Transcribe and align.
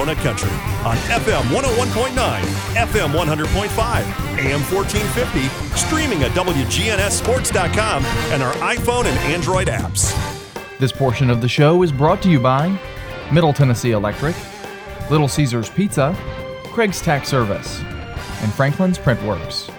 Donut 0.00 0.16
Country 0.22 0.48
on 0.86 0.96
FM 1.08 1.42
101.9, 1.54 2.40
FM 2.74 3.12
100.5, 3.12 4.38
AM 4.38 4.60
1450, 4.72 5.48
streaming 5.76 6.22
at 6.22 6.30
WGNSSports.com 6.30 8.04
and 8.32 8.42
our 8.42 8.54
iPhone 8.54 9.04
and 9.04 9.18
Android 9.30 9.68
apps. 9.68 10.16
This 10.78 10.90
portion 10.90 11.28
of 11.28 11.42
the 11.42 11.48
show 11.48 11.82
is 11.82 11.92
brought 11.92 12.22
to 12.22 12.30
you 12.30 12.40
by 12.40 12.80
Middle 13.30 13.52
Tennessee 13.52 13.90
Electric, 13.90 14.34
Little 15.10 15.28
Caesars 15.28 15.68
Pizza, 15.68 16.16
Craig's 16.68 17.02
Tax 17.02 17.28
Service, 17.28 17.80
and 17.80 18.50
Franklin's 18.54 18.96
Printworks. 18.96 19.70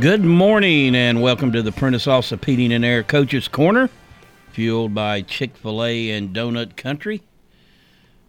Good 0.00 0.22
morning 0.22 0.94
and 0.94 1.22
welcome 1.22 1.50
to 1.52 1.62
the 1.62 1.72
Prentice 1.72 2.04
Allsup 2.04 2.44
Heating 2.44 2.72
and 2.72 2.84
Air 2.84 3.02
Coaches 3.02 3.48
Corner, 3.48 3.88
fueled 4.52 4.94
by 4.94 5.22
Chick 5.22 5.56
fil 5.56 5.84
A 5.84 6.10
and 6.10 6.34
Donut 6.34 6.76
Country. 6.76 7.22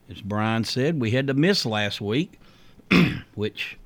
As 0.09 0.21
Brian 0.21 0.63
said, 0.63 0.99
we 0.99 1.11
had 1.11 1.27
to 1.27 1.33
miss 1.33 1.65
last 1.65 2.01
week, 2.01 2.39
which 3.35 3.77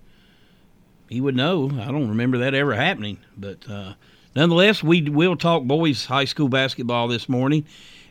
he 1.07 1.21
would 1.21 1.35
know. 1.35 1.69
I 1.79 1.91
don't 1.91 2.09
remember 2.09 2.39
that 2.39 2.53
ever 2.53 2.73
happening. 2.73 3.19
But 3.37 3.69
uh, 3.69 3.93
nonetheless, 4.35 4.81
we 4.81 5.01
will 5.09 5.35
talk 5.35 5.63
boys 5.63 6.05
high 6.05 6.25
school 6.25 6.49
basketball 6.49 7.07
this 7.07 7.29
morning, 7.29 7.65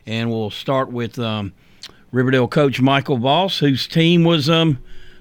and 0.05 0.29
we'll 0.31 0.51
start 0.51 0.91
with 0.91 1.19
um, 1.19 1.53
Riverdale 2.11 2.47
coach 2.47 2.79
Michael 2.79 3.17
Voss, 3.17 3.59
whose 3.59 3.87
team 3.87 4.23
was 4.23 4.49
um, 4.49 4.79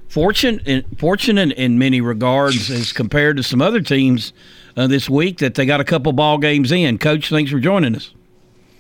fortunate, 0.09 0.87
fortunate 0.99 1.53
in 1.53 1.79
many 1.79 2.01
regards 2.01 2.71
as 2.71 2.93
compared 2.93 3.37
to 3.39 3.43
some 3.43 3.61
other 3.61 3.81
teams 3.81 4.33
uh, 4.77 4.87
this 4.87 5.11
week 5.11 5.39
that 5.39 5.55
they 5.55 5.67
got 5.67 5.81
a 5.81 5.85
couple 5.85 6.13
ball 6.13 6.39
games 6.39 6.71
in. 6.71 6.99
Coach, 6.99 7.29
thanks 7.29 7.51
for 7.51 7.59
joining 7.59 7.97
us. 7.97 8.15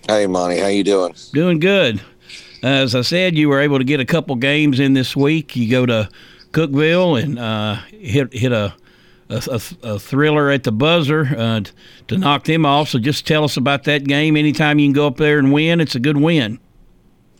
Hey, 0.06 0.26
Monty, 0.26 0.58
how 0.58 0.66
you 0.66 0.84
doing? 0.84 1.14
Doing 1.32 1.58
good. 1.58 2.00
As 2.62 2.94
I 2.94 3.00
said, 3.00 3.38
you 3.38 3.48
were 3.48 3.60
able 3.60 3.78
to 3.78 3.84
get 3.84 4.00
a 4.00 4.04
couple 4.04 4.36
games 4.36 4.78
in 4.78 4.92
this 4.92 5.16
week. 5.16 5.56
You 5.56 5.70
go 5.70 5.86
to 5.86 6.10
Cookeville 6.52 7.22
and 7.22 7.38
uh, 7.38 7.76
hit 7.90 8.32
hit 8.32 8.52
a 8.52 8.74
a, 9.30 9.60
a, 9.82 9.98
thriller 9.98 10.50
at 10.50 10.64
the 10.64 10.72
buzzer 10.72 11.34
uh, 11.36 11.62
to 12.08 12.18
knock 12.18 12.44
them 12.44 12.66
off. 12.66 12.90
So 12.90 12.98
just 12.98 13.26
tell 13.26 13.44
us 13.44 13.56
about 13.56 13.84
that 13.84 14.04
game. 14.04 14.36
Anytime 14.36 14.78
you 14.78 14.86
can 14.86 14.92
go 14.92 15.06
up 15.06 15.16
there 15.16 15.38
and 15.38 15.52
win, 15.52 15.80
it's 15.80 15.94
a 15.94 16.00
good 16.00 16.18
win. 16.18 16.58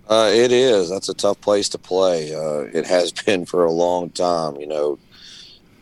Uh, 0.09 0.31
it 0.33 0.51
is. 0.51 0.89
That's 0.89 1.11
a 1.11 1.15
tough 1.15 1.41
place 1.43 1.69
to 1.71 1.79
play. 1.79 2.35
Uh, 2.35 2.71
it 2.73 2.87
has 2.87 3.13
been 3.27 3.45
for 3.45 3.65
a 3.65 3.73
long 3.73 4.11
time. 4.11 4.57
You 4.57 4.67
know, 4.67 4.99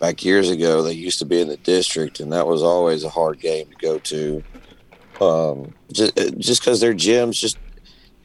back 0.00 0.24
years 0.24 0.50
ago, 0.50 0.82
they 0.82 0.92
used 0.92 1.20
to 1.20 1.24
be 1.24 1.40
in 1.40 1.48
the 1.48 1.56
district, 1.58 2.18
and 2.18 2.32
that 2.32 2.46
was 2.46 2.62
always 2.62 3.04
a 3.04 3.08
hard 3.08 3.40
game 3.40 3.66
to 3.68 3.76
go 3.76 3.98
to. 3.98 4.42
Um, 5.22 5.74
just 5.92 6.60
because 6.60 6.80
their 6.80 6.94
gyms 6.94 7.38
just 7.38 7.58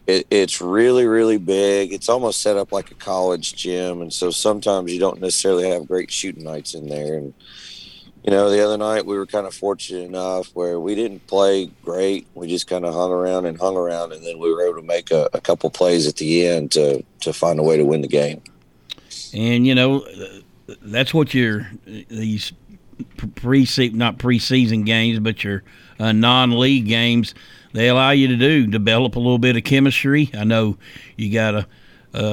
it, 0.07 0.25
it's 0.31 0.61
really 0.61 1.05
really 1.05 1.37
big. 1.37 1.93
It's 1.93 2.09
almost 2.09 2.41
set 2.41 2.57
up 2.57 2.71
like 2.71 2.91
a 2.91 2.95
college 2.95 3.55
gym, 3.55 4.01
and 4.01 4.11
so 4.11 4.31
sometimes 4.31 4.91
you 4.91 4.99
don't 4.99 5.21
necessarily 5.21 5.69
have 5.69 5.87
great 5.87 6.09
shooting 6.09 6.43
nights 6.43 6.73
in 6.73 6.87
there. 6.87 7.15
And 7.15 7.33
you 8.23 8.31
know, 8.31 8.49
the 8.49 8.63
other 8.63 8.77
night 8.77 9.05
we 9.05 9.17
were 9.17 9.25
kind 9.25 9.45
of 9.45 9.53
fortunate 9.53 10.05
enough 10.05 10.47
where 10.55 10.79
we 10.79 10.95
didn't 10.95 11.27
play 11.27 11.67
great. 11.83 12.25
We 12.33 12.47
just 12.47 12.67
kind 12.67 12.85
of 12.85 12.93
hung 12.93 13.11
around 13.11 13.45
and 13.45 13.59
hung 13.59 13.77
around, 13.77 14.13
and 14.13 14.25
then 14.25 14.39
we 14.39 14.51
were 14.51 14.65
able 14.65 14.81
to 14.81 14.87
make 14.87 15.11
a, 15.11 15.29
a 15.33 15.41
couple 15.41 15.69
plays 15.69 16.07
at 16.07 16.15
the 16.15 16.47
end 16.47 16.71
to 16.71 17.03
to 17.21 17.33
find 17.33 17.59
a 17.59 17.63
way 17.63 17.77
to 17.77 17.85
win 17.85 18.01
the 18.01 18.07
game. 18.07 18.41
And 19.33 19.67
you 19.67 19.75
know, 19.75 20.07
that's 20.81 21.13
what 21.13 21.33
your 21.33 21.69
these 21.85 22.53
pre 23.35 23.67
not 23.93 24.17
preseason 24.17 24.85
games, 24.85 25.19
but 25.19 25.43
your 25.43 25.63
uh, 25.99 26.11
non-league 26.11 26.87
games 26.87 27.33
they 27.73 27.89
allow 27.89 28.11
you 28.11 28.27
to 28.29 28.37
do 28.37 28.65
develop 28.65 29.15
a 29.15 29.19
little 29.19 29.37
bit 29.37 29.55
of 29.55 29.63
chemistry. 29.63 30.31
I 30.33 30.45
know 30.45 30.77
you 31.15 31.31
got 31.31 31.53
a 31.53 31.67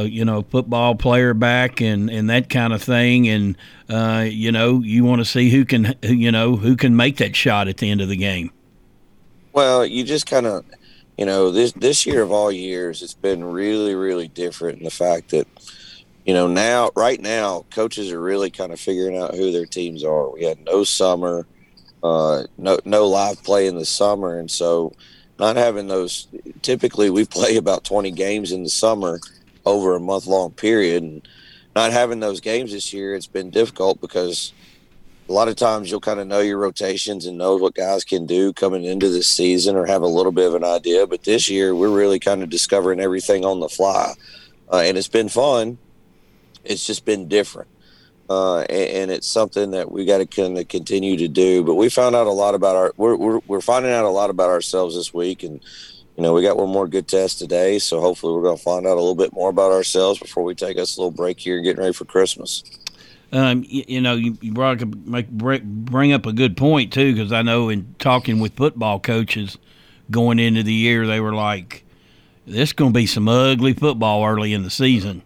you 0.05 0.25
know, 0.25 0.43
football 0.43 0.95
player 0.95 1.35
back 1.35 1.81
and, 1.81 2.09
and 2.11 2.31
that 2.31 2.49
kind 2.49 2.73
of 2.73 2.83
thing. 2.83 3.29
And, 3.29 3.57
uh, 3.89 4.25
you 4.27 4.51
know, 4.51 4.81
you 4.81 5.05
want 5.05 5.21
to 5.21 5.25
see 5.25 5.51
who 5.51 5.65
can, 5.65 5.95
you 6.03 6.33
know, 6.33 6.57
who 6.57 6.77
can 6.77 6.97
make 6.97 7.19
that 7.19 7.37
shot 7.37 7.69
at 7.69 7.79
the 7.79 7.91
end 7.91 8.01
of 8.01 8.09
the 8.09 8.17
game. 8.17 8.51
Well, 9.53 9.85
you 9.85 10.05
just 10.05 10.27
kind 10.27 10.47
of, 10.47 10.65
you 11.19 11.27
know, 11.27 11.51
this, 11.51 11.73
this 11.73 12.07
year 12.07 12.23
of 12.23 12.33
all 12.33 12.51
years, 12.51 13.03
it's 13.03 13.15
been 13.15 13.45
really, 13.45 13.95
really 13.95 14.29
different 14.29 14.79
in 14.79 14.85
the 14.85 14.91
fact 14.91 15.31
that, 15.31 15.47
you 16.25 16.33
know, 16.33 16.49
now, 16.49 16.91
right 16.97 17.21
now, 17.21 17.67
coaches 17.71 18.11
are 18.11 18.21
really 18.21 18.51
kind 18.51 18.73
of 18.73 18.81
figuring 18.81 19.19
out 19.19 19.35
who 19.35 19.53
their 19.53 19.67
teams 19.67 20.03
are. 20.03 20.31
We 20.31 20.45
had 20.45 20.65
no 20.65 20.83
summer, 20.83 21.47
uh, 22.05 22.45
no, 22.59 22.79
no 22.85 23.09
live 23.09 23.43
play 23.43 23.67
in 23.67 23.77
the 23.77 23.87
summer. 23.87 24.39
And 24.39 24.51
so, 24.51 24.93
not 25.39 25.57
having 25.57 25.89
those 25.89 26.29
typically 26.63 27.11
we 27.11 27.25
play 27.25 27.57
about 27.57 27.83
20 27.83 28.11
games 28.13 28.53
in 28.53 28.63
the 28.63 28.69
summer 28.69 29.19
over 29.65 29.97
a 29.97 30.01
month 30.01 30.27
long 30.27 30.53
period. 30.53 31.03
And 31.03 31.27
not 31.75 31.93
having 31.93 32.21
those 32.21 32.41
games 32.41 32.73
this 32.73 32.93
year, 32.93 33.15
it's 33.15 33.27
been 33.27 33.51
difficult 33.51 34.01
because 34.01 34.53
a 35.29 35.33
lot 35.33 35.49
of 35.49 35.57
times 35.57 35.91
you'll 35.91 36.01
kind 36.01 36.21
of 36.21 36.27
know 36.27 36.41
your 36.41 36.59
rotations 36.59 37.25
and 37.25 37.39
know 37.39 37.57
what 37.57 37.75
guys 37.75 38.05
can 38.05 38.27
do 38.27 38.53
coming 38.53 38.85
into 38.85 39.09
this 39.09 39.27
season 39.27 39.75
or 39.75 39.87
have 39.87 40.03
a 40.03 40.07
little 40.07 40.31
bit 40.31 40.47
of 40.47 40.55
an 40.55 40.65
idea. 40.65 41.07
But 41.07 41.25
this 41.25 41.49
year, 41.49 41.75
we're 41.75 41.89
really 41.89 42.19
kind 42.19 42.43
of 42.43 42.51
discovering 42.51 43.01
everything 43.01 43.47
on 43.47 43.61
the 43.61 43.69
fly. 43.69 44.13
Uh, 44.71 44.83
and 44.85 44.99
it's 44.99 45.09
been 45.09 45.31
fun. 45.31 45.79
It's 46.65 46.87
just 46.87 47.07
been 47.07 47.29
different. 47.29 47.69
Uh, 48.31 48.61
and, 48.61 48.71
and, 48.71 49.11
it's 49.11 49.27
something 49.27 49.73
that 49.73 49.93
we 49.93 50.07
got 50.07 50.19
to 50.19 50.25
kind 50.27 50.57
of 50.57 50.67
continue 50.69 51.15
to 51.15 51.29
do. 51.29 51.63
But 51.63 51.75
we 51.75 51.91
found 51.91 52.17
out 52.17 52.27
a 52.27 52.33
lot 52.33 52.55
about 52.55 52.75
our, 52.75 52.93
we're, 52.97 53.17
we're, 53.17 53.41
we're 53.47 53.61
finding 53.61 53.93
out 53.93 54.07
a 54.07 54.09
lot 54.09 54.31
about 54.31 54.49
ourselves 54.49 54.95
this 54.97 55.13
week. 55.13 55.43
And 55.43 55.61
you 56.17 56.23
know, 56.23 56.33
we 56.33 56.43
got 56.43 56.57
one 56.57 56.71
more 56.71 56.87
good 56.87 57.09
test 57.09 57.39
today, 57.39 57.79
so 57.79 58.01
hopefully 58.01 58.35
we're 58.35 58.43
going 58.43 58.57
to 58.57 58.63
find 58.63 58.87
out 58.87 58.93
a 58.93 59.01
little 59.01 59.17
bit 59.17 59.33
more 59.33 59.51
about 59.51 59.73
ourselves 59.73 60.21
before 60.21 60.45
we 60.45 60.55
take 60.55 60.79
us 60.79 60.97
a 60.97 61.01
little 61.01 61.11
break 61.11 61.41
here, 61.41 61.61
getting 61.61 61.81
ready 61.81 61.93
for 61.93 62.05
Christmas. 62.05 62.63
Um, 63.33 63.65
you, 63.67 63.85
you, 63.89 64.01
know, 64.01 64.15
you, 64.15 64.39
you 64.41 64.53
brought 64.53 64.81
up, 64.81 64.95
make, 64.95 65.29
bring 65.29 66.13
up 66.13 66.25
a 66.25 66.33
good 66.33 66.57
point 66.57 66.93
too, 66.93 67.15
because 67.15 67.33
I 67.33 67.43
know 67.43 67.69
in 67.69 67.97
talking 67.99 68.39
with 68.39 68.55
football 68.55 69.01
coaches 69.01 69.59
going 70.09 70.39
into 70.39 70.63
the 70.63 70.73
year, 70.73 71.05
they 71.05 71.19
were 71.19 71.35
like, 71.35 71.85
"This 72.47 72.73
going 72.73 72.93
to 72.93 72.97
be 72.97 73.07
some 73.07 73.27
ugly 73.27 73.73
football 73.73 74.25
early 74.25 74.53
in 74.53 74.63
the 74.63 74.71
season." 74.71 75.23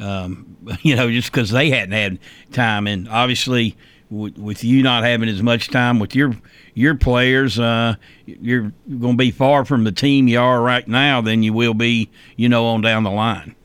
Um, 0.00 0.56
you 0.82 0.96
know, 0.96 1.10
just 1.10 1.30
because 1.30 1.50
they 1.50 1.70
hadn't 1.70 1.92
had 1.92 2.18
time, 2.52 2.86
and 2.86 3.08
obviously 3.08 3.76
with, 4.10 4.38
with 4.38 4.64
you 4.64 4.82
not 4.82 5.04
having 5.04 5.28
as 5.28 5.42
much 5.42 5.68
time 5.68 5.98
with 5.98 6.14
your 6.14 6.34
your 6.74 6.94
players, 6.94 7.58
uh, 7.58 7.94
you're 8.26 8.72
going 8.88 9.14
to 9.14 9.18
be 9.18 9.30
far 9.30 9.64
from 9.64 9.84
the 9.84 9.92
team 9.92 10.28
you 10.28 10.40
are 10.40 10.60
right 10.60 10.86
now 10.86 11.20
than 11.20 11.42
you 11.42 11.52
will 11.52 11.74
be, 11.74 12.08
you 12.36 12.48
know, 12.48 12.66
on 12.66 12.80
down 12.80 13.02
the 13.02 13.10
line. 13.10 13.56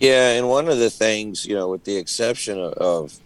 Yeah, 0.00 0.32
and 0.32 0.48
one 0.48 0.66
of 0.66 0.78
the 0.78 0.90
things, 0.90 1.46
you 1.46 1.54
know, 1.54 1.68
with 1.68 1.84
the 1.84 1.96
exception 1.96 2.58
of, 2.58 2.72
of 2.72 3.20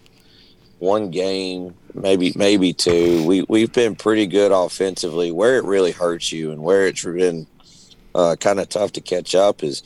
one 0.77 1.09
game, 1.09 1.73
maybe 1.95 2.33
maybe 2.35 2.73
two, 2.73 3.25
we 3.25 3.43
we've 3.49 3.73
been 3.73 3.95
pretty 3.95 4.27
good 4.27 4.51
offensively. 4.51 5.31
Where 5.31 5.57
it 5.57 5.65
really 5.65 5.91
hurts 5.91 6.31
you 6.31 6.51
and 6.51 6.61
where 6.61 6.85
it's 6.85 7.03
been 7.03 7.47
uh, 8.13 8.35
kind 8.39 8.59
of 8.59 8.69
tough 8.69 8.91
to 8.93 9.01
catch 9.01 9.33
up 9.33 9.63
is 9.63 9.83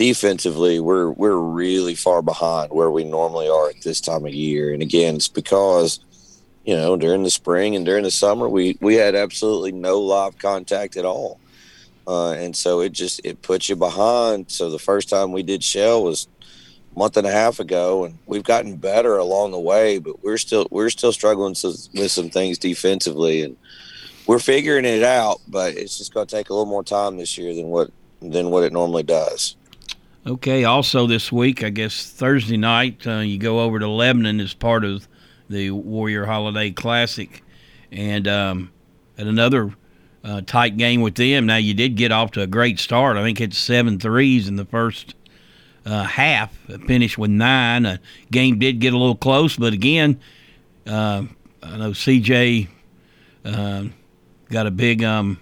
defensively. 0.00 0.80
We're 0.80 1.10
we're 1.10 1.36
really 1.36 1.94
far 1.94 2.22
behind 2.22 2.72
where 2.72 2.90
we 2.90 3.04
normally 3.04 3.50
are 3.50 3.68
at 3.68 3.82
this 3.82 4.00
time 4.00 4.24
of 4.24 4.32
year, 4.32 4.72
and 4.72 4.82
again, 4.82 5.16
it's 5.16 5.28
because 5.28 6.00
you 6.64 6.74
know, 6.74 6.96
during 6.96 7.22
the 7.22 7.30
spring 7.30 7.76
and 7.76 7.84
during 7.84 8.04
the 8.04 8.10
summer, 8.10 8.48
we 8.48 8.78
we 8.80 8.94
had 8.94 9.14
absolutely 9.14 9.72
no 9.72 10.00
live 10.00 10.38
contact 10.38 10.96
at 10.96 11.04
all, 11.04 11.38
uh, 12.08 12.32
and 12.32 12.56
so 12.56 12.80
it 12.80 12.92
just 12.92 13.20
it 13.24 13.42
puts 13.42 13.68
you 13.68 13.76
behind. 13.76 14.50
So 14.50 14.70
the 14.70 14.78
first 14.78 15.10
time 15.10 15.32
we 15.32 15.42
did 15.42 15.62
shell 15.62 16.02
was 16.02 16.28
a 16.96 16.98
month 16.98 17.18
and 17.18 17.26
a 17.26 17.30
half 17.30 17.60
ago, 17.60 18.06
and 18.06 18.18
we've 18.24 18.42
gotten 18.42 18.76
better 18.76 19.18
along 19.18 19.50
the 19.50 19.60
way, 19.60 19.98
but 19.98 20.24
we're 20.24 20.38
still 20.38 20.66
we're 20.70 20.88
still 20.88 21.12
struggling 21.12 21.54
with 21.62 22.10
some 22.10 22.30
things 22.30 22.56
defensively, 22.56 23.42
and 23.42 23.54
we're 24.26 24.38
figuring 24.38 24.86
it 24.86 25.02
out. 25.02 25.42
But 25.46 25.74
it's 25.74 25.98
just 25.98 26.14
going 26.14 26.26
to 26.26 26.34
take 26.34 26.48
a 26.48 26.54
little 26.54 26.64
more 26.64 26.84
time 26.84 27.18
this 27.18 27.36
year 27.36 27.54
than 27.54 27.66
what 27.66 27.90
than 28.22 28.48
what 28.48 28.64
it 28.64 28.72
normally 28.72 29.02
does. 29.02 29.56
Okay. 30.26 30.64
Also, 30.64 31.06
this 31.06 31.32
week, 31.32 31.64
I 31.64 31.70
guess 31.70 32.10
Thursday 32.10 32.56
night, 32.56 33.06
uh, 33.06 33.18
you 33.20 33.38
go 33.38 33.60
over 33.60 33.78
to 33.78 33.88
Lebanon 33.88 34.40
as 34.40 34.52
part 34.52 34.84
of 34.84 35.08
the 35.48 35.70
Warrior 35.70 36.26
Holiday 36.26 36.70
Classic, 36.70 37.42
and 37.90 38.28
um, 38.28 38.70
at 39.18 39.26
another 39.26 39.74
uh, 40.22 40.42
tight 40.42 40.76
game 40.76 41.00
with 41.00 41.14
them. 41.14 41.46
Now 41.46 41.56
you 41.56 41.74
did 41.74 41.96
get 41.96 42.12
off 42.12 42.32
to 42.32 42.42
a 42.42 42.46
great 42.46 42.78
start. 42.78 43.16
I 43.16 43.22
think 43.22 43.40
it's 43.40 43.58
seven 43.58 43.98
threes 43.98 44.48
in 44.48 44.56
the 44.56 44.64
first 44.64 45.14
uh, 45.84 46.04
half. 46.04 46.54
Finished 46.86 47.18
with 47.18 47.30
nine. 47.30 47.86
A 47.86 48.00
game 48.30 48.58
did 48.58 48.80
get 48.80 48.92
a 48.92 48.98
little 48.98 49.16
close, 49.16 49.56
but 49.56 49.72
again, 49.72 50.20
uh, 50.86 51.24
I 51.62 51.76
know 51.78 51.90
CJ 51.90 52.68
uh, 53.44 53.84
got 54.50 54.66
a 54.66 54.70
big 54.70 55.02
um, 55.02 55.40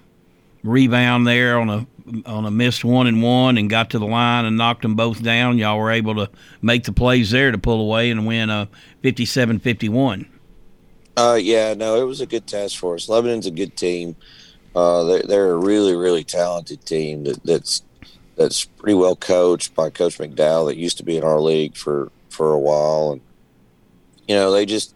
rebound 0.62 1.26
there 1.26 1.58
on 1.58 1.68
a 1.68 1.86
on 2.26 2.44
a 2.44 2.50
missed 2.50 2.84
one 2.84 3.06
and 3.06 3.22
one 3.22 3.58
and 3.58 3.68
got 3.68 3.90
to 3.90 3.98
the 3.98 4.06
line 4.06 4.44
and 4.44 4.56
knocked 4.56 4.82
them 4.82 4.94
both 4.94 5.22
down. 5.22 5.58
Y'all 5.58 5.78
were 5.78 5.90
able 5.90 6.14
to 6.14 6.30
make 6.62 6.84
the 6.84 6.92
plays 6.92 7.30
there 7.30 7.50
to 7.50 7.58
pull 7.58 7.80
away 7.80 8.10
and 8.10 8.26
win 8.26 8.50
a 8.50 8.68
57 9.02 9.58
51. 9.58 10.28
Uh, 11.16 11.34
yeah, 11.34 11.74
no, 11.74 12.00
it 12.00 12.04
was 12.04 12.20
a 12.20 12.26
good 12.26 12.46
test 12.46 12.78
for 12.78 12.94
us. 12.94 13.08
Lebanon's 13.08 13.46
a 13.46 13.50
good 13.50 13.76
team. 13.76 14.14
Uh, 14.74 15.02
they're, 15.02 15.22
they're 15.22 15.50
a 15.50 15.58
really, 15.58 15.96
really 15.96 16.22
talented 16.22 16.84
team 16.84 17.24
that, 17.24 17.42
that's 17.42 17.82
that's 18.36 18.64
pretty 18.64 18.94
well 18.94 19.16
coached 19.16 19.74
by 19.74 19.90
Coach 19.90 20.18
McDowell 20.18 20.68
that 20.68 20.76
used 20.76 20.96
to 20.98 21.04
be 21.04 21.16
in 21.16 21.24
our 21.24 21.40
league 21.40 21.76
for 21.76 22.12
for 22.30 22.52
a 22.52 22.58
while, 22.58 23.10
and 23.12 23.20
you 24.28 24.36
know 24.36 24.52
they 24.52 24.64
just 24.64 24.94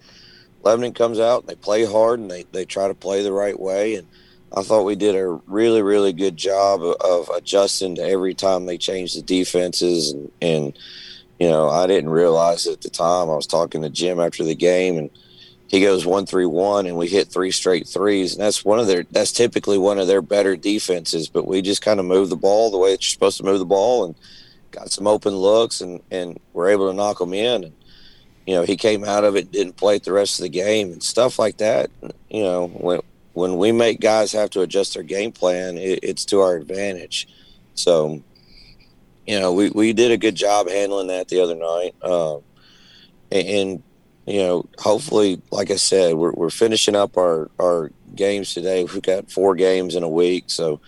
Lebanon 0.63 0.95
comes 0.95 1.19
out 1.19 1.41
and 1.41 1.49
they 1.49 1.57
play 1.57 1.85
hard 1.85 2.21
and 2.21 2.31
they 2.31 2.45
they 2.53 2.65
try 2.65 2.87
to 2.87 2.95
play 2.95 3.25
the 3.25 3.33
right 3.33 3.59
way, 3.59 3.97
and 3.97 4.07
I 4.55 4.63
thought 4.63 4.85
we 4.85 4.97
did 4.97 5.15
a 5.15 5.29
really 5.47 5.83
really 5.83 6.13
good 6.13 6.37
job 6.37 6.83
of, 6.83 7.31
adjusting 7.35 7.97
to 7.97 8.03
every 8.03 8.35
time 8.35 8.67
they 8.67 8.79
changed 8.79 9.17
the 9.17 9.23
defenses, 9.23 10.13
and, 10.13 10.31
and 10.41 10.79
you 11.39 11.49
know 11.49 11.69
I 11.69 11.87
didn't 11.87 12.11
realize 12.11 12.67
it 12.67 12.73
at 12.75 12.81
the 12.83 12.91
time 12.91 13.31
I 13.31 13.37
was 13.37 13.47
talking 13.47 13.83
to 13.83 13.91
Jim 13.91 14.21
after 14.21 14.45
the 14.45 14.55
game 14.55 14.99
and 14.99 15.11
he 15.73 15.81
goes 15.81 16.05
one 16.05 16.27
three 16.27 16.45
one 16.45 16.87
and 16.87 16.99
we 16.99 17.09
hit 17.09 17.29
three 17.29 17.51
straight 17.51 17.89
threes. 17.89 18.35
And 18.35 18.43
that's 18.43 18.63
one 18.65 18.79
of 18.79 18.87
their 18.87 19.05
that's 19.11 19.33
typically 19.33 19.79
one 19.79 19.99
of 19.99 20.07
their 20.07 20.23
better 20.23 20.55
defenses 20.55 21.29
but 21.29 21.47
we 21.47 21.63
just 21.63 21.81
kind 21.83 21.99
of 21.99 22.07
move 22.07 22.29
the 22.29 22.37
ball 22.37 22.71
the 22.71 22.79
way 22.79 22.91
that 22.91 23.03
you're 23.03 23.11
supposed 23.11 23.39
to 23.39 23.45
move 23.45 23.59
the 23.59 23.65
ball 23.65 24.05
and 24.05 24.15
got 24.71 24.91
some 24.91 25.07
open 25.07 25.35
looks 25.35 25.81
and 25.81 26.01
and 26.11 26.39
we're 26.53 26.69
able 26.69 26.91
to 26.91 26.97
knock 26.97 27.19
them 27.19 27.33
in. 27.33 27.65
And 27.65 27.75
you 28.47 28.55
know 28.55 28.63
he 28.65 28.77
came 28.77 29.03
out 29.03 29.25
of 29.25 29.35
it 29.35 29.51
didn't 29.51 29.79
play 29.79 29.99
the 29.99 30.13
rest 30.13 30.39
of 30.39 30.43
the 30.43 30.51
game 30.51 30.93
and 30.93 31.03
stuff 31.03 31.39
like 31.39 31.57
that 31.59 31.91
you 32.29 32.43
know 32.43 32.67
when 32.67 33.01
when 33.35 33.57
we 33.57 33.73
make 33.73 34.01
guys 34.01 34.33
have 34.33 34.51
to 34.51 34.61
adjust 34.61 34.95
their 34.95 35.03
game 35.03 35.33
plan 35.33 35.79
it, 35.79 36.01
it's 36.03 36.25
to 36.25 36.41
our 36.41 36.57
advantage 36.57 37.29
so 37.75 38.23
you 39.27 39.39
know 39.39 39.53
we, 39.53 39.71
we 39.71 39.93
did 39.93 40.11
a 40.11 40.17
good 40.17 40.35
job 40.35 40.69
handling 40.69 41.09
that 41.09 41.29
the 41.29 41.41
other 41.41 41.55
night 41.55 41.95
um, 42.03 42.43
and, 43.31 43.49
and 43.49 43.83
you 44.27 44.39
know, 44.39 44.69
hopefully, 44.79 45.41
like 45.51 45.71
I 45.71 45.77
said, 45.77 46.15
we're, 46.15 46.33
we're 46.33 46.51
finishing 46.51 46.95
up 46.95 47.17
our, 47.17 47.51
our 47.59 47.91
games 48.15 48.55
today. 48.55 48.85
We've 48.85 49.03
got 49.03 49.31
four 49.31 49.55
games 49.55 49.97
in 49.97 50.03
a 50.03 50.09
week. 50.09 50.45
So 50.47 50.81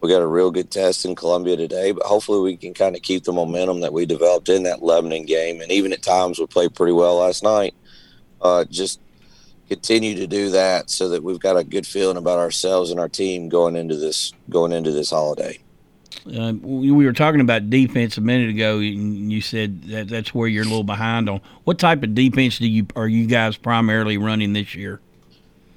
we 0.00 0.10
got 0.10 0.20
a 0.20 0.26
real 0.26 0.50
good 0.50 0.70
test 0.70 1.06
in 1.06 1.14
Columbia 1.14 1.56
today, 1.56 1.92
but 1.92 2.04
hopefully 2.04 2.40
we 2.40 2.56
can 2.56 2.74
kind 2.74 2.94
of 2.94 3.00
keep 3.00 3.24
the 3.24 3.32
momentum 3.32 3.80
that 3.80 3.94
we 3.94 4.04
developed 4.04 4.50
in 4.50 4.64
that 4.64 4.82
Lebanon 4.82 5.24
game. 5.24 5.62
And 5.62 5.72
even 5.72 5.94
at 5.94 6.02
times 6.02 6.38
we 6.38 6.46
played 6.46 6.74
pretty 6.74 6.92
well 6.92 7.16
last 7.16 7.42
night. 7.42 7.74
Uh, 8.42 8.64
just 8.66 9.00
continue 9.68 10.14
to 10.16 10.26
do 10.26 10.50
that 10.50 10.90
so 10.90 11.08
that 11.08 11.22
we've 11.22 11.40
got 11.40 11.56
a 11.56 11.64
good 11.64 11.86
feeling 11.86 12.16
about 12.16 12.38
ourselves 12.38 12.90
and 12.90 13.00
our 13.00 13.08
team 13.08 13.48
going 13.48 13.76
into 13.76 13.96
this 13.96 14.32
going 14.50 14.72
into 14.72 14.92
this 14.92 15.10
holiday. 15.10 15.58
Uh, 16.26 16.54
we 16.62 16.90
were 17.04 17.12
talking 17.12 17.40
about 17.40 17.68
defense 17.68 18.16
a 18.16 18.20
minute 18.20 18.48
ago, 18.48 18.78
and 18.78 19.30
you 19.30 19.42
said 19.42 19.82
that 19.84 20.08
that's 20.08 20.34
where 20.34 20.48
you're 20.48 20.62
a 20.62 20.66
little 20.66 20.84
behind 20.84 21.28
on. 21.28 21.40
What 21.64 21.78
type 21.78 22.02
of 22.02 22.14
defense 22.14 22.58
do 22.58 22.66
you 22.66 22.86
are 22.96 23.08
you 23.08 23.26
guys 23.26 23.56
primarily 23.56 24.16
running 24.16 24.52
this 24.52 24.74
year? 24.74 25.00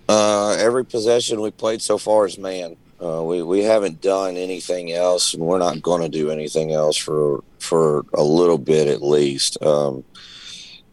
Uh, 0.08 0.52
every 0.58 0.86
possession 0.86 1.42
we 1.42 1.52
played 1.52 1.82
so 1.82 1.98
far 1.98 2.26
is 2.26 2.38
man. 2.38 2.78
Uh, 3.04 3.22
we 3.24 3.44
we 3.44 3.62
haven't 3.62 4.02
done 4.02 4.38
anything 4.38 4.92
else, 4.92 5.34
and 5.34 5.44
we're 5.44 5.60
not 5.60 5.82
going 5.82 6.02
to 6.02 6.10
do 6.10 6.32
anything 6.32 6.72
else 6.72 6.96
for 6.96 7.44
for 7.60 8.06
a 8.14 8.24
little 8.24 8.58
bit 8.58 8.88
at 8.88 9.02
least. 9.02 9.62
Um, 9.62 10.04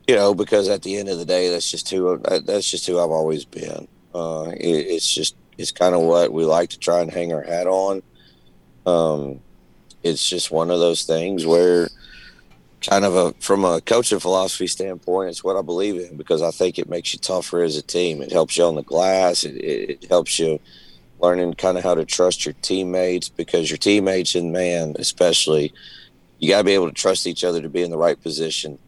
you 0.07 0.15
know, 0.15 0.35
because 0.35 0.69
at 0.69 0.83
the 0.83 0.97
end 0.97 1.09
of 1.09 1.19
the 1.19 1.25
day, 1.25 1.49
that's 1.49 1.71
just 1.71 1.89
who 1.91 2.19
that's 2.19 2.71
just 2.71 2.87
who 2.87 2.99
I've 2.99 3.11
always 3.11 3.45
been. 3.45 3.89
Uh, 4.15 4.53
it, 4.57 4.87
it's 4.87 5.13
just 5.13 5.37
it's 5.57 5.73
kind 5.73 5.95
of 5.95 6.03
what 6.03 6.33
we 6.33 6.45
like 6.45 6.71
to 6.71 6.79
try 6.79 7.01
and 7.01 7.11
hang 7.11 7.33
our 7.33 7.43
hat 7.43 7.67
on. 7.67 8.03
Um, 8.87 9.41
it's 10.03 10.29
just 10.29 10.51
one 10.51 10.71
of 10.71 10.79
those 10.79 11.05
things 11.05 11.47
where 11.47 11.89
kind 12.83 13.05
of 13.05 13.17
a 13.17 13.33
from 13.41 13.65
a 13.65 13.81
coaching 13.81 14.19
philosophy 14.19 14.67
standpoint 14.67 15.31
it's 15.31 15.43
what 15.43 15.57
i 15.57 15.63
believe 15.63 15.97
in 15.97 16.17
because 16.19 16.43
i 16.43 16.51
think 16.51 16.79
it 16.79 16.89
makes 16.89 17.15
you 17.15 17.19
tougher 17.19 17.63
as 17.63 17.79
a 17.79 17.83
team 17.83 18.21
it 18.21 18.31
helps 18.31 18.59
you 18.59 18.65
on 18.65 18.75
the 18.75 18.83
glass 18.83 19.45
it, 19.45 19.57
it 19.57 20.05
helps 20.11 20.39
you 20.39 20.61
learning 21.21 21.55
kind 21.55 21.79
of 21.79 21.85
how 21.85 21.95
to 21.95 22.05
trust 22.05 22.45
your 22.45 22.55
teammates 22.61 23.31
because 23.31 23.71
your 23.71 23.79
teammates 23.79 24.35
and 24.35 24.53
man 24.53 24.95
especially 24.99 25.73
you 26.39 26.51
got 26.51 26.59
to 26.59 26.65
be 26.65 26.75
able 26.75 26.89
to 26.89 26.93
trust 26.93 27.27
each 27.27 27.43
other 27.43 27.63
to 27.63 27.71
be 27.71 27.83
in 27.83 27.91
the 27.91 27.97
right 27.97 28.23
position 28.23 28.79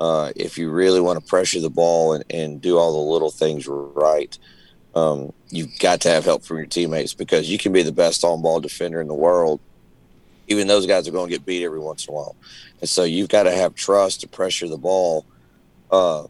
uh, 0.00 0.32
if 0.36 0.58
you 0.58 0.70
really 0.70 1.00
want 1.00 1.18
to 1.18 1.26
pressure 1.26 1.60
the 1.60 1.70
ball 1.70 2.12
and, 2.12 2.24
and 2.30 2.60
do 2.60 2.76
all 2.78 2.92
the 2.92 3.12
little 3.12 3.30
things 3.30 3.66
right 3.66 4.38
um, 4.96 5.34
you've 5.50 5.78
got 5.78 6.00
to 6.00 6.08
have 6.08 6.24
help 6.24 6.42
from 6.42 6.56
your 6.56 6.66
teammates 6.66 7.12
because 7.12 7.50
you 7.50 7.58
can 7.58 7.70
be 7.70 7.82
the 7.82 7.92
best 7.92 8.24
on 8.24 8.40
ball 8.40 8.60
defender 8.60 9.00
in 9.00 9.08
the 9.08 9.14
world. 9.14 9.60
Even 10.48 10.66
those 10.66 10.86
guys 10.86 11.06
are 11.06 11.10
going 11.10 11.28
to 11.28 11.34
get 11.34 11.44
beat 11.44 11.64
every 11.64 11.78
once 11.78 12.06
in 12.06 12.14
a 12.14 12.16
while. 12.16 12.34
And 12.80 12.88
so 12.88 13.04
you've 13.04 13.28
got 13.28 13.42
to 13.42 13.52
have 13.52 13.74
trust 13.74 14.22
to 14.22 14.28
pressure 14.28 14.68
the 14.68 14.78
ball. 14.78 15.26
Uh, 15.90 16.26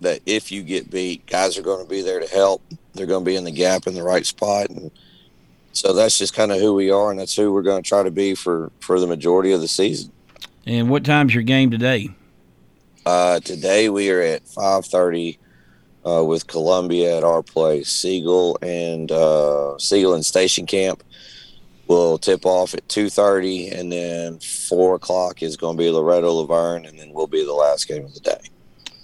that 0.00 0.20
if 0.26 0.50
you 0.50 0.62
get 0.62 0.90
beat, 0.90 1.24
guys 1.26 1.56
are 1.56 1.62
going 1.62 1.84
to 1.84 1.88
be 1.88 2.02
there 2.02 2.20
to 2.20 2.26
help. 2.26 2.62
They're 2.94 3.06
going 3.06 3.24
to 3.24 3.30
be 3.30 3.36
in 3.36 3.44
the 3.44 3.50
gap 3.52 3.86
in 3.86 3.94
the 3.94 4.02
right 4.02 4.26
spot. 4.26 4.70
And 4.70 4.90
so 5.72 5.92
that's 5.92 6.18
just 6.18 6.34
kind 6.34 6.50
of 6.50 6.58
who 6.58 6.74
we 6.74 6.90
are. 6.90 7.10
And 7.10 7.20
that's 7.20 7.36
who 7.36 7.52
we're 7.52 7.62
going 7.62 7.82
to 7.82 7.88
try 7.88 8.02
to 8.02 8.10
be 8.10 8.34
for, 8.34 8.72
for 8.80 8.98
the 8.98 9.06
majority 9.06 9.52
of 9.52 9.60
the 9.60 9.68
season. 9.68 10.10
And 10.66 10.90
what 10.90 11.04
time's 11.04 11.34
your 11.34 11.44
game 11.44 11.70
today? 11.70 12.08
Uh, 13.06 13.40
today 13.40 13.88
we 13.88 14.10
are 14.10 14.20
at 14.20 14.46
530 14.46 15.38
uh, 16.06 16.24
with 16.24 16.46
Columbia 16.46 17.16
at 17.16 17.24
our 17.24 17.42
place. 17.42 17.88
Siegel 17.88 18.58
and 18.62 19.10
uh, 19.10 19.78
Siegel 19.78 20.14
and 20.14 20.24
Station 20.24 20.66
Camp 20.66 21.02
will 21.86 22.18
tip 22.18 22.46
off 22.46 22.72
at 22.74 22.88
two 22.88 23.10
thirty, 23.10 23.68
and 23.68 23.90
then 23.90 24.38
four 24.38 24.94
o'clock 24.94 25.42
is 25.42 25.56
going 25.56 25.76
to 25.76 25.82
be 25.82 25.90
Loretto 25.90 26.32
La 26.32 26.46
Vergne, 26.46 26.86
and 26.86 26.98
then 26.98 27.12
we'll 27.12 27.26
be 27.26 27.44
the 27.44 27.52
last 27.52 27.88
game 27.88 28.04
of 28.04 28.14
the 28.14 28.20
day. 28.20 28.40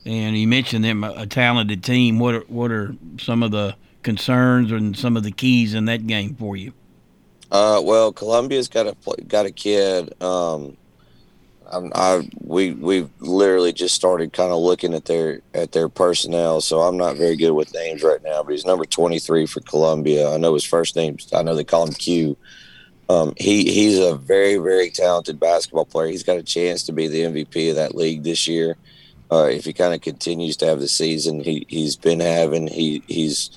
And 0.05 0.39
you 0.39 0.47
mentioned 0.47 0.85
them 0.85 1.03
a 1.03 1.27
talented 1.27 1.83
team. 1.83 2.19
What 2.19 2.35
are 2.35 2.45
what 2.49 2.71
are 2.71 2.95
some 3.19 3.43
of 3.43 3.51
the 3.51 3.75
concerns 4.03 4.71
and 4.71 4.97
some 4.97 5.17
of 5.17 5.25
the 5.25 5.33
keys 5.33 5.75
in 5.75 5.87
that 5.87 6.07
game 6.07 6.37
for 6.37 6.57
you? 6.57 6.73
Uh, 7.51 7.81
well, 7.85 8.13
Columbia's 8.13 8.69
got 8.69 8.87
a 8.87 9.23
got 9.25 9.47
a 9.47 9.51
kid. 9.51 10.15
Um, 10.23 10.77
I, 11.73 11.89
I 11.95 12.31
we 12.41 12.73
we've 12.73 13.11
literally 13.21 13.73
just 13.73 13.95
started 13.95 14.33
kind 14.33 14.53
of 14.53 14.59
looking 14.59 14.95
at 14.95 15.07
their 15.07 15.41
at 15.55 15.73
their 15.73 15.89
personnel, 15.89 16.61
so 16.61 16.81
I'm 16.81 16.97
not 16.97 17.17
very 17.17 17.37
good 17.37 17.53
with 17.53 17.75
names 17.75 18.03
right 18.03 18.23
now. 18.23 18.43
But 18.43 18.53
he's 18.53 18.65
number 18.65 18.85
23 18.85 19.47
for 19.47 19.61
Columbia. 19.61 20.31
I 20.31 20.37
know 20.37 20.55
his 20.55 20.65
first 20.65 20.97
name. 20.97 21.17
I 21.33 21.43
know 21.43 21.55
they 21.55 21.65
call 21.65 21.87
him 21.87 21.95
Q. 21.95 22.37
Um, 23.09 23.35
he 23.37 23.71
he's 23.73 23.99
a 23.99 24.17
very 24.17 24.57
very 24.57 24.91
talented 24.91 25.39
basketball 25.39 25.85
player. 25.85 26.09
He's 26.09 26.25
got 26.25 26.39
a 26.39 26.43
chance 26.43 26.83
to 26.85 26.93
be 26.93 27.09
the 27.09 27.23
MVP 27.23 27.71
of 27.71 27.77
that 27.77 27.95
league 27.95 28.23
this 28.23 28.49
year 28.49 28.77
uh, 29.31 29.49
if 29.51 29.65
he 29.65 29.73
kind 29.73 29.95
of 29.95 30.01
continues 30.01 30.57
to 30.59 30.67
have 30.67 30.81
the 30.81 30.89
season 30.89 31.43
he 31.43 31.67
he's 31.69 31.97
been 31.97 32.21
having. 32.21 32.67
He 32.67 33.03
he's 33.07 33.51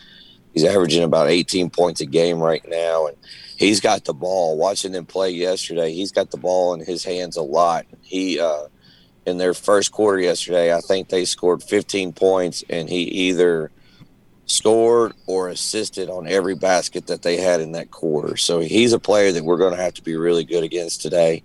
he's 0.53 0.65
averaging 0.65 1.03
about 1.03 1.29
18 1.29 1.69
points 1.69 2.01
a 2.01 2.05
game 2.05 2.39
right 2.39 2.67
now, 2.67 3.07
and 3.07 3.17
he's 3.59 3.81
got 3.81 4.05
the 4.05 4.13
ball. 4.13 4.57
Watching 4.57 4.93
them 4.93 5.05
play 5.05 5.29
yesterday, 5.29 5.93
he's 5.93 6.11
got 6.11 6.31
the 6.31 6.37
ball 6.37 6.73
in 6.73 6.79
his 6.79 7.03
hands 7.03 7.37
a 7.37 7.43
lot. 7.43 7.85
He 8.01 8.39
uh, 8.39 8.67
in 9.25 9.37
their 9.37 9.53
first 9.53 9.91
quarter 9.91 10.19
yesterday, 10.19 10.73
I 10.73 10.79
think 10.79 11.09
they 11.09 11.25
scored 11.25 11.61
15 11.61 12.13
points, 12.13 12.63
and 12.69 12.89
he 12.89 13.01
either 13.03 13.69
scored 14.45 15.13
or 15.27 15.49
assisted 15.49 16.09
on 16.09 16.25
every 16.25 16.55
basket 16.55 17.05
that 17.07 17.21
they 17.21 17.37
had 17.37 17.61
in 17.61 17.73
that 17.73 17.91
quarter. 17.91 18.35
So 18.35 18.61
he's 18.61 18.93
a 18.93 18.99
player 18.99 19.31
that 19.31 19.43
we're 19.43 19.57
going 19.57 19.75
to 19.75 19.81
have 19.81 19.93
to 19.95 20.03
be 20.03 20.15
really 20.15 20.43
good 20.43 20.63
against 20.63 21.01
today. 21.01 21.43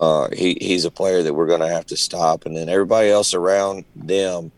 Uh, 0.00 0.28
he, 0.32 0.56
he's 0.60 0.86
a 0.86 0.90
player 0.90 1.22
that 1.24 1.34
we're 1.34 1.48
going 1.48 1.60
to 1.60 1.68
have 1.68 1.86
to 1.86 1.96
stop, 1.96 2.46
and 2.46 2.56
then 2.56 2.68
everybody 2.68 3.10
else 3.10 3.34
around 3.34 3.84
them. 3.96 4.52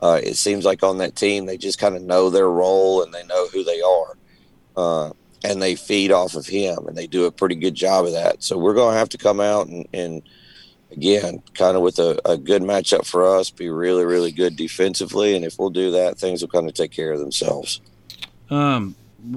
Uh, 0.00 0.20
it 0.22 0.36
seems 0.36 0.64
like 0.64 0.82
on 0.82 0.98
that 0.98 1.16
team 1.16 1.46
they 1.46 1.56
just 1.56 1.78
kind 1.78 1.96
of 1.96 2.02
know 2.02 2.28
their 2.28 2.50
role 2.50 3.02
and 3.02 3.12
they 3.12 3.24
know 3.24 3.48
who 3.48 3.64
they 3.64 3.80
are. 3.80 4.16
Uh, 4.76 5.10
and 5.44 5.62
they 5.62 5.74
feed 5.74 6.12
off 6.12 6.34
of 6.34 6.46
him, 6.46 6.86
and 6.86 6.96
they 6.96 7.06
do 7.06 7.24
a 7.24 7.32
pretty 7.32 7.54
good 7.54 7.74
job 7.74 8.06
of 8.06 8.12
that. 8.12 8.42
So 8.42 8.58
we're 8.58 8.74
going 8.74 8.94
to 8.94 8.98
have 8.98 9.08
to 9.10 9.18
come 9.18 9.40
out 9.40 9.66
and, 9.68 9.86
and 9.92 10.22
again, 10.90 11.42
kind 11.54 11.76
of 11.76 11.82
with 11.82 11.98
a, 11.98 12.18
a, 12.24 12.36
good 12.36 12.62
matchup 12.62 13.06
for 13.06 13.26
us, 13.26 13.50
be 13.50 13.68
really, 13.68 14.04
really 14.04 14.32
good 14.32 14.56
defensively, 14.56 15.36
and 15.36 15.44
if 15.44 15.58
we'll 15.58 15.70
do 15.70 15.90
that, 15.90 16.18
things 16.18 16.40
will 16.40 16.48
kind 16.48 16.68
of 16.68 16.74
take 16.74 16.90
care 16.90 17.12
of 17.12 17.20
themselves. 17.20 17.80
Um, 18.50 18.94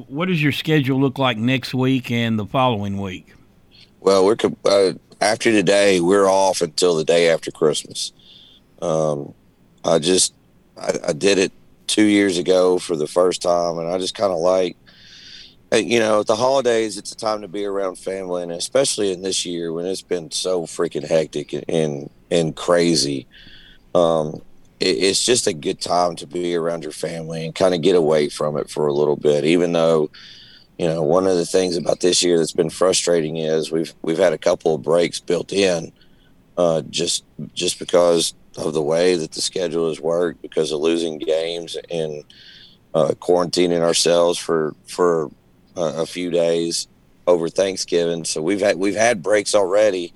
what 0.08 0.27
does 0.27 0.41
your 0.41 0.51
schedule 0.51 1.00
look 1.00 1.18
like 1.18 1.38
next 1.38 1.74
week 1.74 2.12
and 2.12 2.38
the 2.38 2.46
following 2.46 3.00
week? 3.00 3.34
Well, 4.00 4.25
we're 4.25 4.38
uh, 4.65 4.94
after 5.20 5.51
today, 5.51 6.00
we're 6.00 6.29
off 6.29 6.62
until 6.62 6.96
the 6.96 7.03
day 7.03 7.29
after 7.29 7.51
Christmas. 7.51 8.13
Um, 8.82 9.34
I 9.84 10.00
just 10.00 10.34
I, 10.77 10.94
I 11.10 11.13
did 11.13 11.38
it 11.38 11.51
two 11.88 12.03
years 12.03 12.38
ago 12.38 12.77
for 12.77 12.96
the 12.96 13.08
first 13.08 13.41
time, 13.41 13.77
and 13.77 13.89
I 13.89 13.98
just 13.98 14.15
kind 14.15 14.32
of 14.32 14.39
like 14.39 14.77
you 15.78 16.00
know, 16.00 16.24
the 16.24 16.36
holidays, 16.36 16.98
it's 16.98 17.12
a 17.12 17.16
time 17.16 17.42
to 17.42 17.48
be 17.48 17.66
around 17.66 17.98
family, 17.98 18.42
and 18.44 18.52
especially 18.52 19.12
in 19.12 19.22
this 19.22 19.46
year 19.46 19.72
when 19.72 19.86
it's 19.86 20.02
been 20.02 20.32
so 20.32 20.64
freaking 20.64 21.08
hectic 21.08 21.54
and 21.68 22.10
and 22.32 22.56
crazy. 22.56 23.28
Um, 23.94 24.42
it, 24.80 24.98
it's 24.98 25.24
just 25.24 25.48
a 25.48 25.54
good 25.54 25.80
time 25.80 26.16
to 26.18 26.28
be 26.28 26.56
around 26.56 26.84
your 26.84 26.92
family 26.92 27.46
and 27.46 27.54
kind 27.54 27.76
of 27.76 27.82
get 27.82 27.96
away 27.96 28.30
from 28.30 28.58
it 28.58 28.70
for 28.70 28.88
a 28.88 28.94
little 28.94 29.16
bit. 29.16 29.46
Even 29.46 29.74
though, 29.74 30.10
you 30.80 30.88
know, 30.88 31.04
one 31.04 31.28
of 31.28 31.38
the 31.38 31.46
things 31.46 31.78
about 31.78 32.00
this 32.00 32.24
year 32.24 32.38
that's 32.40 32.54
been 32.54 32.72
frustrating 32.72 33.38
is 33.38 33.72
we've 33.72 33.94
we've 34.02 34.18
had 34.18 34.34
a 34.34 34.40
couple 34.40 34.74
of 34.74 34.82
breaks 34.82 35.20
built 35.20 35.54
in, 35.54 35.92
uh, 36.58 36.82
just 36.90 37.26
just 37.54 37.78
because 37.78 38.34
of 38.58 38.74
the 38.74 38.82
way 38.82 39.16
that 39.16 39.34
the 39.34 39.42
schedule 39.42 39.88
has 39.88 40.02
worked, 40.02 40.42
because 40.42 40.72
of 40.72 40.82
losing 40.82 41.20
games 41.20 41.78
and 41.92 42.24
uh, 42.96 43.10
quarantining 43.20 43.82
ourselves 43.82 44.40
for 44.40 44.74
for 44.88 45.30
a 45.79 46.05
few 46.05 46.29
days. 46.31 46.88
over 47.27 47.48
Thanksgiving. 47.50 48.25
So 48.25 48.41
we've 48.41 48.59
had 48.62 48.77
we've 48.77 48.95
had 48.95 49.21
breaks 49.21 49.53
already, 49.55 50.13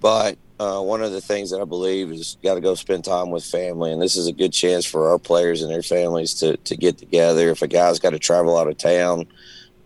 but 0.00 0.36
uh, 0.60 0.80
one 0.80 1.02
of 1.02 1.10
the 1.12 1.20
things 1.20 1.50
that 1.50 1.60
I 1.60 1.64
believe 1.64 2.12
is 2.12 2.36
got 2.42 2.54
to 2.54 2.60
go 2.60 2.74
spend 2.74 3.04
time 3.04 3.30
with 3.30 3.44
family, 3.44 3.90
and 3.92 4.00
this 4.00 4.16
is 4.16 4.26
a 4.28 4.32
good 4.32 4.52
chance 4.52 4.84
for 4.84 5.08
our 5.10 5.18
players 5.18 5.62
and 5.62 5.70
their 5.72 5.82
families 5.82 6.34
to 6.34 6.56
to 6.58 6.76
get 6.76 6.98
together. 6.98 7.48
If 7.48 7.62
a 7.62 7.66
guy's 7.66 7.98
got 7.98 8.10
to 8.10 8.18
travel 8.18 8.56
out 8.56 8.68
of 8.68 8.78
town, 8.78 9.26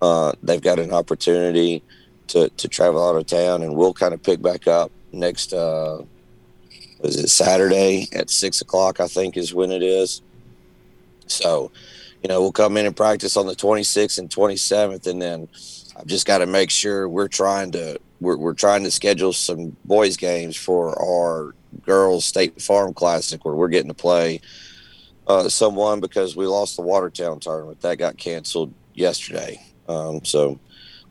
uh, 0.03 0.33
they've 0.43 0.61
got 0.61 0.79
an 0.79 0.93
opportunity 0.93 1.83
to 2.29 2.49
to 2.51 2.69
travel 2.69 3.03
out 3.09 3.17
of 3.17 3.27
town, 3.27 3.63
and 3.63 3.77
we'll 3.77 3.95
kind 3.95 4.13
of 4.13 4.23
pick 4.23 4.43
back 4.43 4.67
up 4.67 4.91
next. 5.13 5.53
Uh, 5.53 6.03
was 7.01 7.17
it 7.17 7.29
Saturday 7.29 8.09
at 8.13 8.29
six 8.29 8.61
o'clock? 8.61 9.01
I 9.01 9.07
think 9.07 9.37
is 9.37 9.55
when 9.55 9.71
it 9.71 9.83
is. 9.83 10.21
So, 11.29 11.71
you 12.27 12.33
know, 12.33 12.41
we'll 12.41 12.51
come 12.51 12.77
in 12.77 12.87
and 12.87 12.97
practice 12.97 13.37
on 13.37 13.47
the 13.47 13.55
26th 13.55 14.19
and 14.19 14.29
27th, 14.29 15.07
and 15.07 15.23
then 15.23 15.47
I've 15.97 16.09
just 16.09 16.27
got 16.27 16.39
to 16.39 16.47
make 16.47 16.71
sure 16.71 17.09
we're 17.09 17.29
trying 17.29 17.71
to 17.71 18.01
we're, 18.21 18.37
we're 18.37 18.53
trying 18.53 18.83
to 18.83 18.91
schedule 18.91 19.33
some 19.33 19.77
boys 19.85 20.17
games 20.17 20.57
for 20.57 21.01
our 21.01 21.55
girls 21.83 22.25
state 22.25 22.61
farm 22.61 22.95
classic 22.95 23.45
where 23.45 23.55
we're 23.55 23.69
getting 23.69 23.91
to 23.91 23.95
play 23.95 24.41
uh, 25.29 25.49
someone 25.49 26.01
because 26.01 26.35
we 26.35 26.47
lost 26.47 26.75
the 26.75 26.83
Watertown 26.83 27.39
tournament 27.39 27.81
that 27.83 27.97
got 27.99 28.19
canceled 28.19 28.75
yesterday. 28.93 29.63
Um, 29.89 30.25
so 30.25 30.59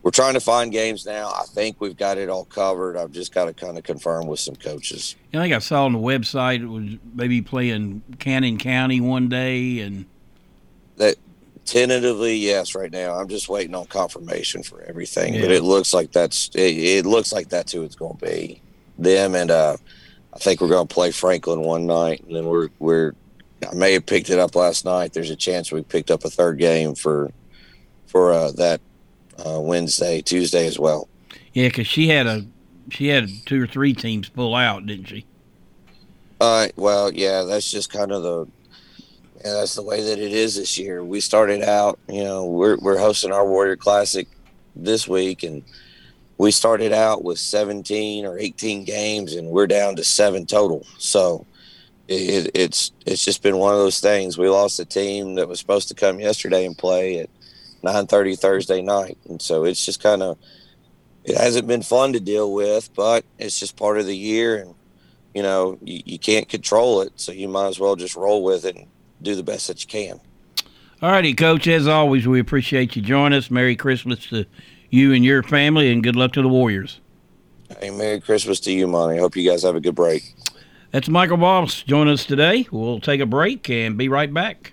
we're 0.04 0.12
trying 0.12 0.34
to 0.34 0.42
find 0.42 0.70
games 0.70 1.06
now. 1.06 1.30
I 1.30 1.46
think 1.48 1.80
we've 1.80 1.96
got 1.96 2.18
it 2.18 2.28
all 2.28 2.44
covered. 2.44 2.98
I've 2.98 3.14
just 3.14 3.34
got 3.34 3.46
to 3.46 3.54
kind 3.54 3.78
of 3.78 3.86
confirm 3.86 4.28
with 4.28 4.42
some 4.42 4.58
coaches. 4.58 5.16
I 5.34 5.38
think 5.38 5.54
I 5.54 5.60
saw 5.60 5.86
on 5.86 5.94
the 5.94 6.00
website 6.00 6.62
it 6.62 6.66
was 6.66 6.98
maybe 7.14 7.42
playing 7.42 8.04
Cannon 8.20 8.58
County 8.58 9.00
one 9.00 9.30
day 9.30 9.80
and 9.80 10.08
tentatively 11.66 12.36
yes 12.36 12.76
right 12.76 12.92
now 12.92 13.14
i'm 13.16 13.28
just 13.28 13.50
waiting 13.50 13.74
on 13.76 13.86
confirmation 13.88 14.62
for 14.64 14.82
everything 14.84 15.34
Yeah. 15.34 15.42
but 15.42 15.52
it 15.52 15.64
looks 15.64 15.94
like 15.94 16.12
that's 16.12 16.50
it, 16.54 16.78
it 16.78 17.06
looks 17.06 17.34
like 17.34 17.50
that's 17.50 17.72
who 17.72 17.84
it's 17.84 17.96
going 17.96 18.18
to 18.18 18.26
be 18.26 18.62
them 19.00 19.34
and 19.36 19.50
uh 19.52 19.76
i 20.34 20.38
think 20.38 20.62
we're 20.62 20.70
going 20.70 20.88
to 20.88 20.94
play 20.94 21.12
franklin 21.12 21.62
one 21.62 21.86
night 21.88 22.24
and 22.26 22.36
then 22.36 22.46
we're 22.46 22.70
we're 22.80 23.14
i 23.70 23.74
may 23.74 23.94
have 23.94 24.06
picked 24.06 24.30
it 24.30 24.38
up 24.40 24.56
last 24.56 24.86
night 24.86 25.14
there's 25.14 25.32
a 25.32 25.36
chance 25.36 25.72
we 25.72 25.82
picked 25.82 26.12
up 26.12 26.24
a 26.24 26.30
third 26.30 26.60
game 26.60 26.94
for 26.94 27.32
for 28.06 28.32
uh 28.32 28.52
that 28.52 28.80
uh 29.46 29.60
wednesday 29.60 30.22
tuesday 30.22 30.68
as 30.68 30.78
well 30.80 31.08
Yeah, 31.54 31.68
because 31.70 31.88
she 31.88 32.08
had 32.10 32.28
a 32.28 32.46
she 32.92 33.08
had 33.08 33.28
two 33.48 33.60
or 33.64 33.66
three 33.66 33.94
teams 33.96 34.30
pull 34.30 34.54
out, 34.54 34.86
didn't 34.86 35.08
she? 35.08 35.26
Uh, 36.40 36.68
well, 36.76 37.12
yeah, 37.12 37.42
that's 37.42 37.72
just 37.72 37.92
kind 37.92 38.12
of 38.12 38.22
the, 38.22 38.46
that's 39.54 39.76
the 39.76 39.84
way 39.84 40.02
that 40.02 40.20
it 40.20 40.32
is 40.34 40.56
this 40.56 40.78
year. 40.78 41.04
We 41.04 41.20
started 41.22 41.62
out, 41.62 42.00
you 42.08 42.24
know, 42.24 42.46
we're 42.46 42.78
we're 42.78 42.98
hosting 42.98 43.32
our 43.32 43.48
Warrior 43.48 43.76
Classic 43.76 44.28
this 44.76 45.08
week, 45.08 45.44
and 45.44 45.64
we 46.38 46.52
started 46.52 46.92
out 46.92 47.24
with 47.24 47.38
17 47.38 48.26
or 48.26 48.40
18 48.40 48.84
games, 48.84 49.36
and 49.36 49.50
we're 49.50 49.68
down 49.68 49.96
to 49.98 50.04
seven 50.04 50.46
total. 50.46 50.86
So 50.98 51.46
it, 52.08 52.52
it's 52.56 52.92
it's 53.06 53.24
just 53.24 53.44
been 53.44 53.58
one 53.58 53.74
of 53.74 53.80
those 53.80 54.00
things. 54.00 54.38
We 54.38 54.50
lost 54.50 54.80
a 54.80 54.86
team 54.86 55.36
that 55.36 55.48
was 55.48 55.60
supposed 55.60 55.90
to 55.90 55.96
come 55.96 56.20
yesterday 56.20 56.66
and 56.66 56.78
play 56.78 57.20
at 57.20 57.30
9:30 57.84 58.40
Thursday 58.40 58.82
night, 58.82 59.18
and 59.30 59.42
so 59.42 59.64
it's 59.64 59.86
just 59.86 60.02
kind 60.02 60.24
of 60.24 60.38
it 61.24 61.38
hasn't 61.38 61.68
been 61.68 61.82
fun 61.84 62.14
to 62.14 62.20
deal 62.20 62.52
with, 62.52 62.94
but 62.96 63.26
it's 63.38 63.60
just 63.60 63.78
part 63.78 64.00
of 64.00 64.06
the 64.06 64.18
year 64.18 64.58
and 64.58 64.76
you 65.34 65.44
know, 65.44 65.78
you, 65.84 66.02
you 66.06 66.18
can't 66.18 66.48
control 66.48 67.02
it, 67.02 67.12
so 67.18 67.34
you 67.34 67.50
might 67.50 67.68
as 67.68 67.78
well 67.78 67.98
just 67.98 68.16
roll 68.16 68.42
with 68.42 68.64
it 68.64 68.78
and 68.78 68.88
do 69.26 69.36
the 69.36 69.44
best 69.44 69.68
that 69.68 69.82
you 69.82 69.88
can. 69.88 70.22
All 71.02 71.12
righty, 71.12 71.34
Coach. 71.34 71.68
As 71.68 71.88
always, 71.88 72.26
we 72.26 72.40
appreciate 72.40 72.96
you 72.96 73.02
joining 73.02 73.38
us. 73.38 73.52
Merry 73.52 73.76
Christmas 73.76 74.26
to 74.28 74.46
you 74.90 75.12
and 75.12 75.26
your 75.26 75.44
family, 75.44 75.92
and 75.92 76.02
good 76.02 76.16
luck 76.16 76.32
to 76.34 76.42
the 76.42 76.48
Warriors. 76.48 77.02
Hey, 77.80 77.90
Merry 77.90 78.22
Christmas 78.22 78.60
to 78.62 78.72
you, 78.72 78.88
Monty. 78.88 79.18
Hope 79.18 79.36
you 79.36 79.50
guys 79.50 79.64
have 79.64 79.76
a 79.76 79.82
good 79.82 79.96
break. 79.96 80.34
That's 80.92 81.10
Michael 81.10 81.38
Voss 81.38 81.84
joining 81.84 82.14
us 82.14 82.26
today. 82.26 82.68
We'll 82.72 83.02
take 83.02 83.20
a 83.20 83.26
break 83.26 83.70
and 83.70 83.98
be 83.98 84.08
right 84.08 84.34
back. 84.34 84.72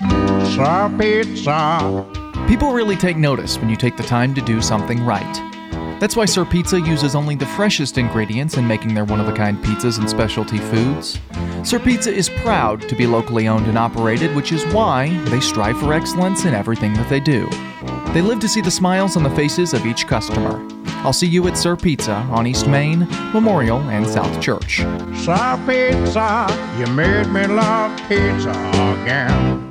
Pizza, 0.00 0.92
pizza. 0.98 2.06
People 2.48 2.72
really 2.72 2.96
take 2.96 3.16
notice 3.16 3.58
when 3.58 3.68
you 3.68 3.76
take 3.76 3.96
the 3.96 4.02
time 4.02 4.34
to 4.34 4.40
do 4.40 4.60
something 4.60 5.04
right. 5.04 5.59
That's 6.00 6.16
why 6.16 6.24
Sir 6.24 6.46
Pizza 6.46 6.80
uses 6.80 7.14
only 7.14 7.34
the 7.34 7.44
freshest 7.44 7.98
ingredients 7.98 8.56
in 8.56 8.66
making 8.66 8.94
their 8.94 9.04
one 9.04 9.20
of 9.20 9.28
a 9.28 9.34
kind 9.34 9.62
pizzas 9.62 9.98
and 9.98 10.08
specialty 10.08 10.56
foods. 10.56 11.20
Sir 11.62 11.78
Pizza 11.78 12.10
is 12.10 12.30
proud 12.30 12.80
to 12.88 12.96
be 12.96 13.06
locally 13.06 13.48
owned 13.48 13.66
and 13.66 13.76
operated, 13.76 14.34
which 14.34 14.50
is 14.50 14.64
why 14.72 15.14
they 15.26 15.40
strive 15.40 15.78
for 15.78 15.92
excellence 15.92 16.46
in 16.46 16.54
everything 16.54 16.94
that 16.94 17.10
they 17.10 17.20
do. 17.20 17.46
They 18.14 18.22
live 18.22 18.40
to 18.40 18.48
see 18.48 18.62
the 18.62 18.70
smiles 18.70 19.14
on 19.14 19.22
the 19.22 19.30
faces 19.30 19.74
of 19.74 19.84
each 19.84 20.06
customer. 20.06 20.66
I'll 21.04 21.12
see 21.12 21.26
you 21.26 21.46
at 21.48 21.58
Sir 21.58 21.76
Pizza 21.76 22.14
on 22.30 22.46
East 22.46 22.66
Main, 22.66 23.00
Memorial, 23.34 23.78
and 23.90 24.06
South 24.06 24.40
Church. 24.40 24.78
Sir 25.16 25.62
pizza. 25.66 26.46
You 26.78 26.86
made 26.94 27.26
me 27.26 27.46
love 27.46 27.98
pizza 28.08 28.50
again. 29.02 29.69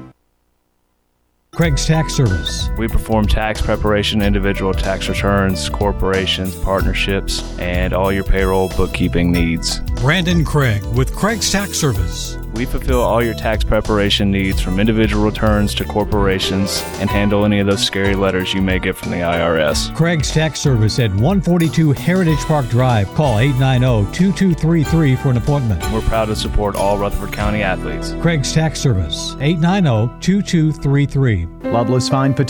Craig's 1.59 1.85
Tax 1.85 2.13
Service. 2.13 2.69
We 2.77 2.87
perform 2.87 3.27
tax 3.27 3.61
preparation, 3.61 4.21
individual 4.21 4.73
tax 4.73 5.09
returns, 5.09 5.67
corporations, 5.67 6.55
partnerships, 6.55 7.43
and 7.59 7.91
all 7.91 8.13
your 8.13 8.23
payroll 8.23 8.69
bookkeeping 8.77 9.29
needs. 9.29 9.81
Brandon 9.95 10.45
Craig 10.45 10.81
with 10.95 11.13
Craig's 11.13 11.51
Tax 11.51 11.77
Service. 11.77 12.38
We 12.59 12.65
fulfill 12.65 12.99
all 12.99 13.23
your 13.23 13.35
tax 13.35 13.63
preparation 13.63 14.31
needs 14.31 14.59
from 14.59 14.81
individual 14.81 15.23
returns 15.23 15.73
to 15.75 15.85
corporations 15.85 16.83
and 16.99 17.09
handle 17.09 17.45
any 17.45 17.59
of 17.59 17.67
those 17.67 17.81
scary 17.81 18.15
letters 18.15 18.53
you 18.53 18.61
may 18.61 18.79
get 18.79 18.97
from 18.97 19.11
the 19.11 19.19
IRS. 19.19 19.95
Craig's 19.95 20.29
Tax 20.29 20.59
Service 20.59 20.99
at 20.99 21.09
142 21.11 21.93
Heritage 21.93 22.39
Park 22.39 22.67
Drive. 22.67 23.07
Call 23.15 23.37
890-2233 23.37 25.21
for 25.21 25.29
an 25.29 25.37
appointment. 25.37 25.81
We're 25.93 26.01
proud 26.01 26.25
to 26.25 26.35
support 26.35 26.75
all 26.75 26.97
Rutherford 26.97 27.31
County 27.31 27.63
athletes. 27.63 28.13
Craig's 28.19 28.51
Tax 28.51 28.81
Service, 28.81 29.35
890-2233. 29.35 31.71
Loveless 31.71 32.09
Fine 32.09 32.33
Potato. 32.33 32.47